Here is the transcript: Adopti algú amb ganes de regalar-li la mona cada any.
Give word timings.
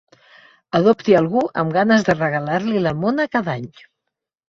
Adopti 0.79 1.17
algú 1.19 1.45
amb 1.65 1.77
ganes 1.77 2.09
de 2.09 2.17
regalar-li 2.19 2.85
la 2.89 2.97
mona 3.07 3.33
cada 3.39 3.59
any. 3.59 3.73